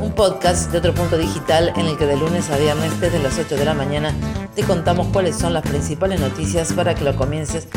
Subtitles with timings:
[0.00, 3.38] un podcast de otro punto digital en el que de lunes a viernes desde las
[3.38, 4.14] 8 de la mañana
[4.54, 7.68] te contamos cuáles son las principales noticias para que lo comiences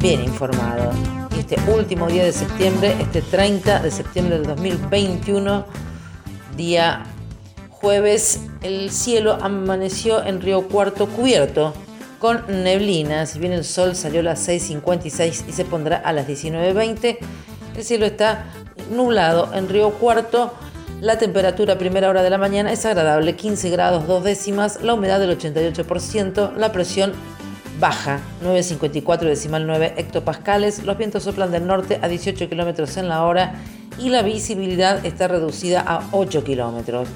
[0.00, 0.90] bien informado.
[1.38, 5.66] Este último día de septiembre, este 30 de septiembre del 2021,
[6.56, 7.04] día
[7.70, 11.74] jueves, el cielo amaneció en Río Cuarto cubierto
[12.18, 13.26] con neblina.
[13.26, 17.18] Si bien el sol salió a las 6.56 y se pondrá a las 19.20,
[17.76, 18.46] el cielo está
[18.90, 20.52] nublado en Río Cuarto.
[21.00, 24.94] La temperatura a primera hora de la mañana es agradable, 15 grados 2 décimas, la
[24.94, 27.12] humedad del 88%, la presión
[27.78, 33.22] baja, 9,54 decimal 9 hectopascales, los vientos soplan del norte a 18 kilómetros en la
[33.22, 33.54] hora
[34.00, 37.06] y la visibilidad está reducida a 8 kilómetros.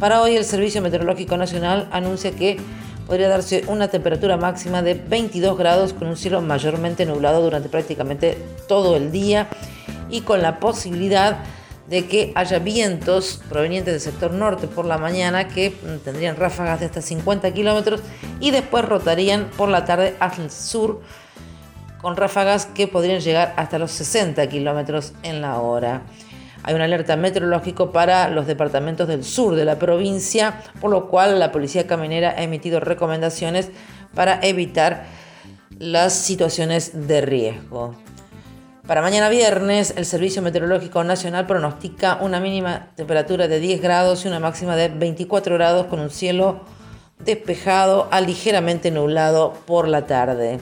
[0.00, 2.56] Para hoy el Servicio Meteorológico Nacional anuncia que
[3.06, 8.36] podría darse una temperatura máxima de 22 grados con un cielo mayormente nublado durante prácticamente
[8.66, 9.46] todo el día
[10.10, 11.57] y con la posibilidad de
[11.88, 16.86] que haya vientos provenientes del sector norte por la mañana que mm, tendrían ráfagas de
[16.86, 18.02] hasta 50 kilómetros
[18.40, 21.00] y después rotarían por la tarde hacia el sur
[22.00, 26.02] con ráfagas que podrían llegar hasta los 60 kilómetros en la hora.
[26.62, 31.38] Hay un alerta meteorológico para los departamentos del sur de la provincia, por lo cual
[31.38, 33.70] la Policía Caminera ha emitido recomendaciones
[34.14, 35.06] para evitar
[35.78, 37.94] las situaciones de riesgo.
[38.88, 44.28] Para mañana viernes, el Servicio Meteorológico Nacional pronostica una mínima temperatura de 10 grados y
[44.28, 46.60] una máxima de 24 grados con un cielo
[47.18, 50.58] despejado a ligeramente nublado por la tarde.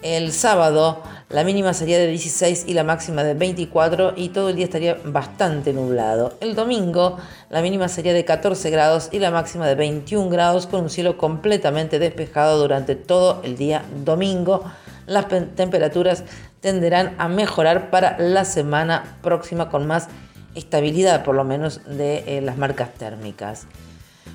[0.00, 4.56] El sábado la mínima sería de 16 y la máxima de 24 y todo el
[4.56, 6.32] día estaría bastante nublado.
[6.40, 7.18] El domingo
[7.50, 11.18] la mínima sería de 14 grados y la máxima de 21 grados con un cielo
[11.18, 14.64] completamente despejado durante todo el día domingo.
[15.04, 16.22] Las temperaturas
[16.62, 20.08] tenderán a mejorar para la semana próxima con más
[20.54, 23.66] estabilidad por lo menos de eh, las marcas térmicas.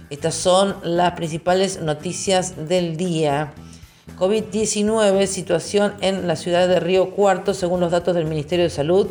[0.09, 3.53] Estas son las principales noticias del día.
[4.17, 9.07] COVID-19, situación en la ciudad de Río Cuarto, según los datos del Ministerio de Salud.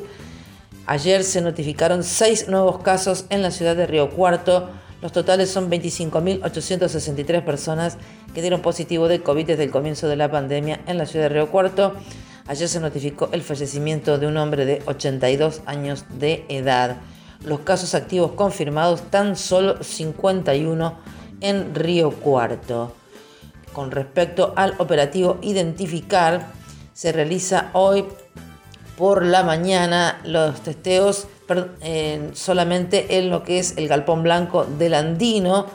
[0.86, 4.70] Ayer se notificaron seis nuevos casos en la ciudad de Río Cuarto.
[5.02, 7.98] Los totales son 25.863 personas
[8.34, 11.34] que dieron positivo de COVID desde el comienzo de la pandemia en la ciudad de
[11.34, 11.94] Río Cuarto.
[12.48, 16.96] Ayer se notificó el fallecimiento de un hombre de 82 años de edad.
[17.44, 20.98] Los casos activos confirmados tan solo 51
[21.40, 22.94] en Río Cuarto
[23.76, 26.46] con respecto al operativo Identificar,
[26.94, 28.06] se realiza hoy
[28.96, 31.26] por la mañana los testeos
[32.32, 35.66] solamente en lo que es el galpón blanco del Andino,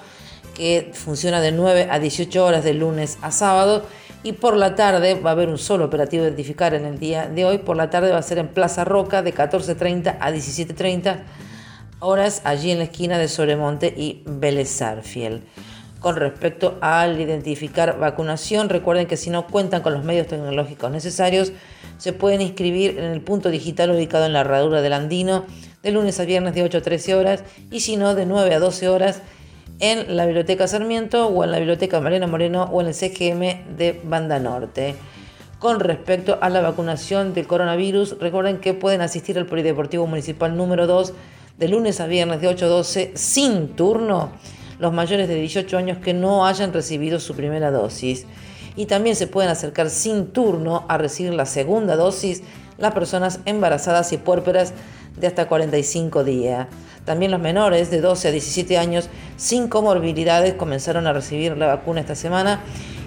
[0.55, 3.83] que funciona de 9 a 18 horas de lunes a sábado.
[4.23, 7.45] Y por la tarde va a haber un solo operativo Identificar en el día de
[7.45, 7.57] hoy.
[7.57, 11.23] Por la tarde va a ser en Plaza Roca de 14.30 a 17.30
[11.99, 14.79] horas, allí en la esquina de Sobremonte y Vélez
[16.01, 18.69] con respecto al identificar vacunación.
[18.69, 21.53] Recuerden que si no cuentan con los medios tecnológicos necesarios,
[21.97, 25.45] se pueden inscribir en el punto digital ubicado en la herradura del Andino
[25.83, 28.59] de lunes a viernes de 8 a 13 horas y si no de 9 a
[28.59, 29.21] 12 horas
[29.81, 33.99] en la Biblioteca Sarmiento o en la Biblioteca Mariano Moreno o en el CGM de
[34.03, 34.95] Banda Norte.
[35.57, 40.85] Con respecto a la vacunación del coronavirus, recuerden que pueden asistir al Polideportivo Municipal número
[40.85, 41.13] 2
[41.57, 44.29] de lunes a viernes de 8 a 12 sin turno
[44.79, 48.25] los mayores de 18 años que no hayan recibido su primera dosis.
[48.75, 52.43] Y también se pueden acercar sin turno a recibir la segunda dosis
[52.77, 54.73] las personas embarazadas y puérperas
[55.21, 56.67] de hasta 45 días.
[57.05, 62.01] También los menores de 12 a 17 años sin comorbilidades comenzaron a recibir la vacuna
[62.01, 62.59] esta semana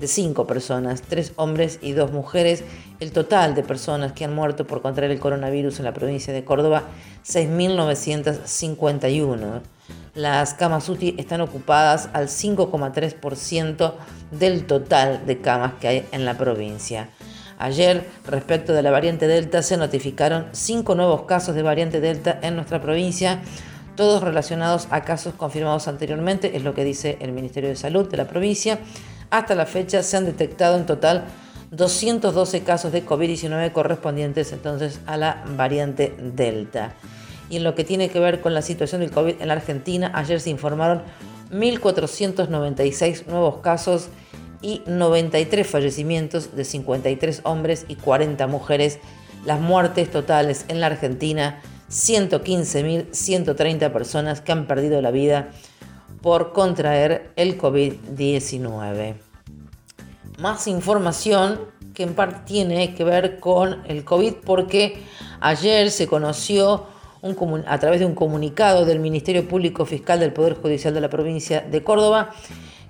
[0.00, 2.64] de cinco personas, tres hombres y dos mujeres.
[3.00, 6.42] El total de personas que han muerto por contraer el coronavirus en la provincia de
[6.42, 6.84] Córdoba,
[7.26, 9.60] 6.951.
[10.14, 13.92] Las camas UTI están ocupadas al 5,3%
[14.30, 17.10] del total de camas que hay en la provincia.
[17.58, 22.54] Ayer, respecto de la variante Delta, se notificaron cinco nuevos casos de variante Delta en
[22.56, 23.40] nuestra provincia,
[23.94, 28.18] todos relacionados a casos confirmados anteriormente, es lo que dice el Ministerio de Salud de
[28.18, 28.78] la provincia.
[29.30, 31.24] Hasta la fecha se han detectado en total
[31.70, 36.92] 212 casos de COVID-19 correspondientes entonces a la variante Delta.
[37.48, 40.12] Y en lo que tiene que ver con la situación del COVID en la Argentina,
[40.14, 41.02] ayer se informaron
[41.50, 44.08] 1.496 nuevos casos
[44.66, 48.98] y 93 fallecimientos de 53 hombres y 40 mujeres.
[49.44, 55.50] Las muertes totales en la Argentina, 115.130 personas que han perdido la vida
[56.20, 59.14] por contraer el COVID-19.
[60.40, 61.60] Más información
[61.94, 65.00] que en parte tiene que ver con el COVID porque
[65.38, 66.86] ayer se conoció
[67.66, 71.60] a través de un comunicado del Ministerio Público Fiscal del Poder Judicial de la provincia
[71.60, 72.32] de Córdoba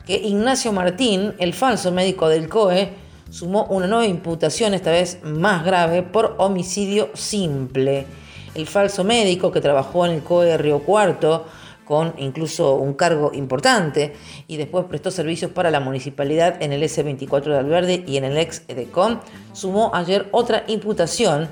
[0.06, 2.90] que Ignacio Martín, el falso médico del COE,
[3.28, 8.06] sumó una nueva imputación, esta vez más grave, por homicidio simple.
[8.54, 11.44] El falso médico que trabajó en el COE Río Cuarto,
[11.84, 14.14] con incluso un cargo importante,
[14.46, 18.36] y después prestó servicios para la municipalidad en el S24 de Alverde y en el
[18.38, 19.18] ex EDECOM,
[19.52, 21.48] sumó ayer otra imputación.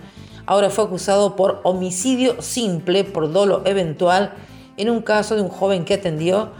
[0.46, 4.34] Ahora fue acusado por homicidio simple por dolo eventual
[4.76, 6.52] en un caso de un joven que atendió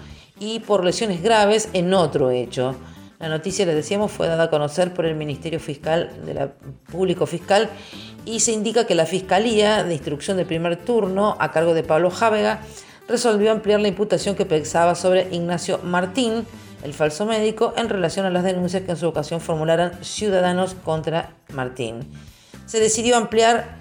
[0.45, 2.77] y por lesiones graves en otro hecho.
[3.19, 6.53] La noticia, les decíamos, fue dada a conocer por el Ministerio Fiscal de la
[6.93, 7.71] Público Fiscal
[8.27, 12.11] y se indica que la Fiscalía de Instrucción de Primer Turno, a cargo de Pablo
[12.11, 12.61] Jávega,
[13.09, 16.45] resolvió ampliar la imputación que pesaba sobre Ignacio Martín,
[16.83, 21.31] el falso médico, en relación a las denuncias que en su ocasión formularan ciudadanos contra
[21.55, 22.01] Martín.
[22.67, 23.79] Se decidió ampliar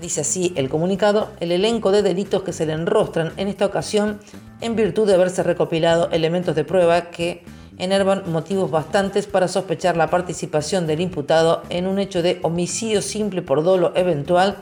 [0.00, 4.20] dice así el comunicado, el elenco de delitos que se le enrostran en esta ocasión
[4.60, 7.42] en virtud de haberse recopilado elementos de prueba que
[7.78, 13.42] enervan motivos bastantes para sospechar la participación del imputado en un hecho de homicidio simple
[13.42, 14.56] por dolo eventual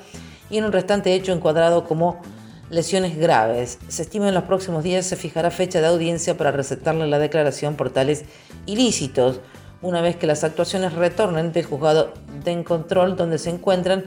[0.50, 2.20] y en un restante hecho encuadrado como
[2.68, 3.78] lesiones graves.
[3.88, 7.76] Se estima en los próximos días se fijará fecha de audiencia para recetarle la declaración
[7.76, 8.24] por tales
[8.66, 9.40] ilícitos,
[9.82, 12.12] una vez que las actuaciones retornen del juzgado
[12.44, 14.06] de control donde se encuentran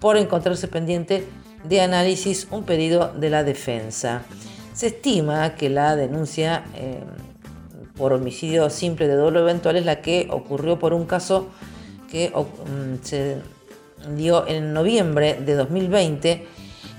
[0.00, 1.26] por encontrarse pendiente
[1.64, 4.22] de análisis un pedido de la defensa.
[4.74, 7.02] Se estima que la denuncia eh,
[7.96, 11.48] por homicidio simple de dolo eventual es la que ocurrió por un caso
[12.10, 13.38] que mm, se
[14.16, 16.46] dio en noviembre de 2020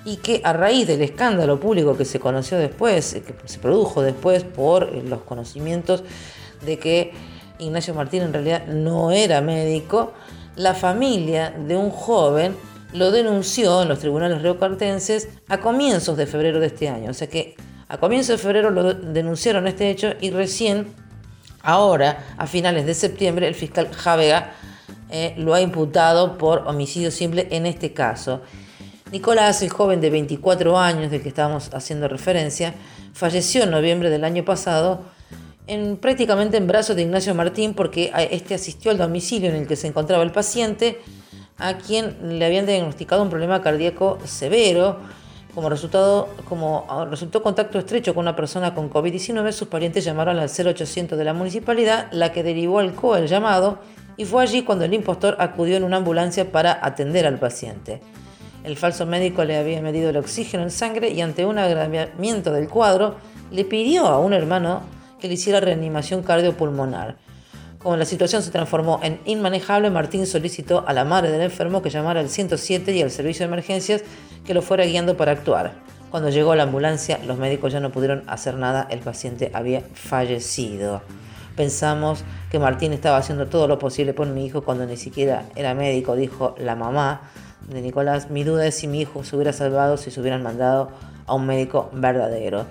[0.05, 4.43] y que a raíz del escándalo público que se conoció después, que se produjo después
[4.43, 6.03] por los conocimientos
[6.65, 7.11] de que
[7.59, 10.13] Ignacio Martín en realidad no era médico,
[10.55, 12.55] la familia de un joven
[12.95, 17.11] lo denunció en los tribunales reocartenses a comienzos de febrero de este año.
[17.11, 17.55] O sea que
[17.89, 20.87] a comienzos de febrero lo denunciaron este hecho y recién,
[21.61, 24.53] ahora, a finales de septiembre, el fiscal Javega
[25.11, 28.41] eh, lo ha imputado por homicidio simple en este caso.
[29.11, 32.73] Nicolás, el joven de 24 años del que estábamos haciendo referencia,
[33.13, 35.01] falleció en noviembre del año pasado
[35.67, 39.75] en, prácticamente en brazos de Ignacio Martín porque este asistió al domicilio en el que
[39.75, 40.99] se encontraba el paciente
[41.57, 44.97] a quien le habían diagnosticado un problema cardíaco severo.
[45.53, 50.49] Como resultado, como resultó contacto estrecho con una persona con COVID-19, sus parientes llamaron al
[50.49, 53.79] 0800 de la municipalidad, la que derivó al COE el llamado,
[54.17, 58.01] y fue allí cuando el impostor acudió en una ambulancia para atender al paciente.
[58.65, 62.67] El falso médico le había medido el oxígeno en sangre y ante un agravamiento del
[62.67, 63.15] cuadro
[63.51, 64.81] le pidió a un hermano
[65.19, 67.15] que le hiciera reanimación cardiopulmonar.
[67.85, 71.91] Como la situación se transformó en inmanejable, Martín solicitó a la madre del enfermo que
[71.91, 74.01] llamara al 107 y al servicio de emergencias
[74.43, 75.73] que lo fuera guiando para actuar.
[76.09, 81.03] Cuando llegó la ambulancia, los médicos ya no pudieron hacer nada, el paciente había fallecido.
[81.55, 85.75] Pensamos que Martín estaba haciendo todo lo posible por mi hijo cuando ni siquiera era
[85.75, 87.21] médico, dijo la mamá
[87.69, 88.31] de Nicolás.
[88.31, 90.89] Mi duda es si mi hijo se hubiera salvado si se hubieran mandado
[91.27, 92.65] a un médico verdadero.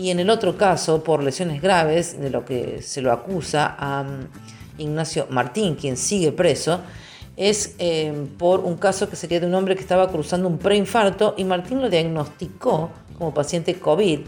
[0.00, 4.02] Y en el otro caso, por lesiones graves, de lo que se lo acusa a
[4.02, 6.80] mm, Ignacio Martín, quien sigue preso,
[7.36, 11.34] es eh, por un caso que sería de un hombre que estaba cruzando un preinfarto
[11.36, 14.20] y Martín lo diagnosticó como paciente COVID,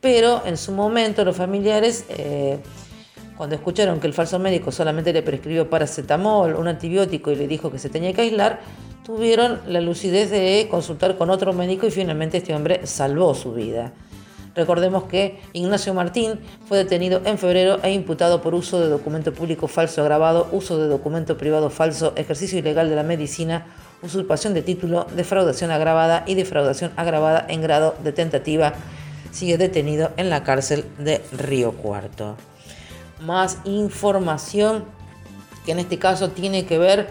[0.00, 2.60] pero en su momento los familiares, eh,
[3.36, 7.72] cuando escucharon que el falso médico solamente le prescribió paracetamol, un antibiótico y le dijo
[7.72, 8.60] que se tenía que aislar,
[9.04, 13.92] tuvieron la lucidez de consultar con otro médico y finalmente este hombre salvó su vida.
[14.56, 19.68] Recordemos que Ignacio Martín fue detenido en febrero e imputado por uso de documento público
[19.68, 23.66] falso agravado, uso de documento privado falso, ejercicio ilegal de la medicina,
[24.02, 28.72] usurpación de título, defraudación agravada y defraudación agravada en grado de tentativa.
[29.30, 32.36] Sigue detenido en la cárcel de Río Cuarto.
[33.20, 34.86] Más información
[35.66, 37.08] que en este caso tiene que ver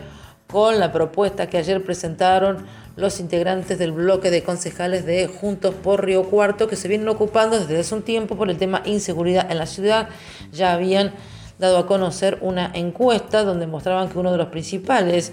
[0.48, 6.06] con la propuesta que ayer presentaron los integrantes del bloque de concejales de Juntos por
[6.06, 9.58] Río Cuarto, que se vienen ocupando desde hace un tiempo por el tema inseguridad en
[9.58, 10.10] la ciudad.
[10.54, 11.14] Ya habían
[11.60, 15.32] dado a conocer una encuesta donde mostraban que uno de los principales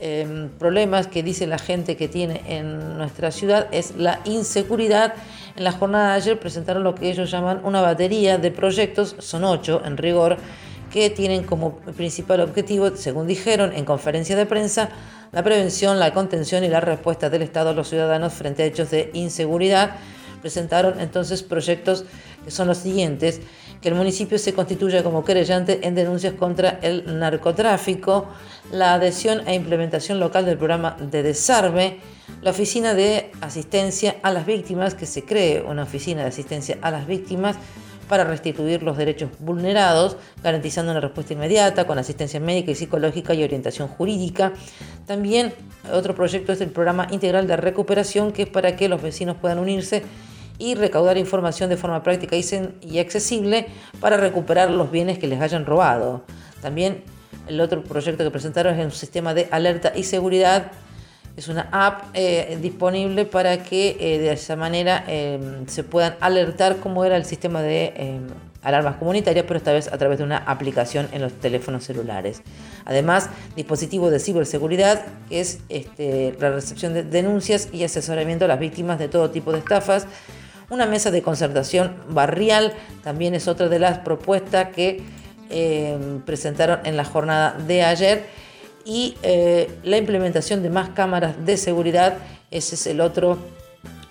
[0.00, 5.14] em, problemas que dice la gente que tiene en nuestra ciudad es la inseguridad.
[5.56, 9.44] En la jornada de ayer presentaron lo que ellos llaman una batería de proyectos, son
[9.44, 10.38] ocho en rigor,
[10.90, 14.90] que tienen como principal objetivo, según dijeron en conferencia de prensa,
[15.34, 18.90] la prevención, la contención y la respuesta del Estado a los ciudadanos frente a hechos
[18.90, 19.96] de inseguridad.
[20.40, 22.04] Presentaron entonces proyectos
[22.44, 23.40] que son los siguientes
[23.80, 28.28] que el municipio se constituya como querellante en denuncias contra el narcotráfico,
[28.70, 31.98] la adhesión e implementación local del programa de desarme,
[32.40, 36.90] la oficina de asistencia a las víctimas, que se cree una oficina de asistencia a
[36.90, 37.56] las víctimas
[38.14, 43.42] para restituir los derechos vulnerados, garantizando una respuesta inmediata con asistencia médica y psicológica y
[43.42, 44.52] orientación jurídica.
[45.04, 45.52] También
[45.92, 49.58] otro proyecto es el programa integral de recuperación, que es para que los vecinos puedan
[49.58, 50.04] unirse
[50.58, 53.66] y recaudar información de forma práctica y accesible
[53.98, 56.22] para recuperar los bienes que les hayan robado.
[56.62, 57.02] También
[57.48, 60.70] el otro proyecto que presentaron es un sistema de alerta y seguridad.
[61.36, 66.76] Es una app eh, disponible para que eh, de esa manera eh, se puedan alertar
[66.76, 68.20] cómo era el sistema de
[68.62, 72.42] alarmas comunitarias, pero esta vez a través de una aplicación en los teléfonos celulares.
[72.84, 78.60] Además, dispositivo de ciberseguridad, que es este, la recepción de denuncias y asesoramiento a las
[78.60, 80.06] víctimas de todo tipo de estafas
[80.70, 82.72] una mesa de concertación barrial
[83.02, 85.02] también es otra de las propuestas que
[86.24, 88.43] presentaron en la jornada de ayer.
[88.84, 92.18] Y eh, la implementación de más cámaras de seguridad,
[92.50, 93.38] ese es el otro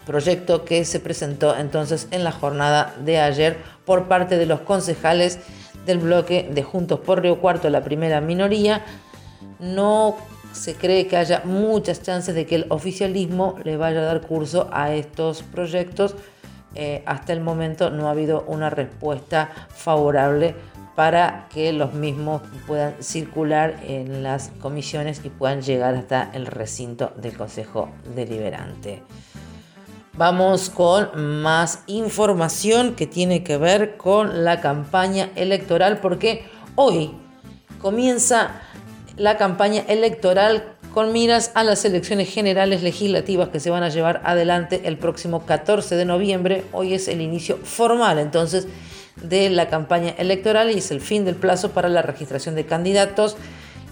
[0.06, 5.40] proyecto que se presentó entonces en la jornada de ayer por parte de los concejales
[5.86, 8.84] del bloque de Juntos por Río Cuarto, la primera minoría.
[9.60, 10.18] No
[10.52, 14.70] se cree que haya muchas chances de que el oficialismo le vaya a dar curso
[14.72, 16.16] a estos proyectos
[16.76, 20.56] eh, hasta el momento no ha habido una respuesta favorable
[20.96, 27.12] para que los mismos puedan circular en las comisiones y puedan llegar hasta el recinto
[27.18, 29.02] del Consejo Deliberante.
[30.16, 36.46] Vamos con más información que tiene que ver con la campaña electoral porque
[36.76, 37.12] hoy
[37.82, 38.62] comienza
[39.18, 44.22] la campaña electoral con miras a las elecciones generales legislativas que se van a llevar
[44.24, 46.64] adelante el próximo 14 de noviembre.
[46.72, 48.68] Hoy es el inicio formal entonces
[49.24, 53.36] de la campaña electoral y es el fin del plazo para la registración de candidatos.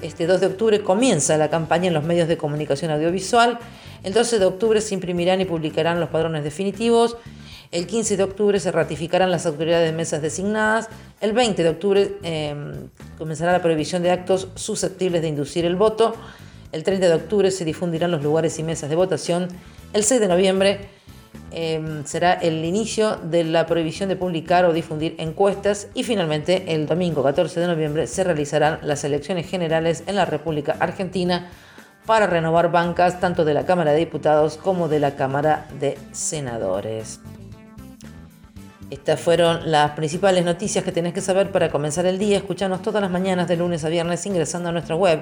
[0.01, 3.59] Este 2 de octubre comienza la campaña en los medios de comunicación audiovisual.
[4.03, 7.17] El 12 de octubre se imprimirán y publicarán los padrones definitivos.
[7.71, 10.89] El 15 de octubre se ratificarán las autoridades de mesas designadas.
[11.21, 16.13] El 20 de octubre em, comenzará la prohibición de actos susceptibles de inducir el voto.
[16.71, 19.47] El 30 de octubre se difundirán los lugares y mesas de votación.
[19.93, 20.89] El 6 de noviembre
[21.51, 25.87] em, será el inicio de la prohibición de publicar o difundir encuestas.
[25.93, 30.75] Y finalmente, el domingo 14 de noviembre se realizarán las elecciones generales en la República
[30.79, 31.49] Argentina
[32.05, 37.19] para renovar bancas tanto de la Cámara de Diputados como de la Cámara de Senadores.
[38.89, 42.37] Estas fueron las principales noticias que tenés que saber para comenzar el día.
[42.37, 45.21] Escuchanos todas las mañanas de lunes a viernes ingresando a nuestra web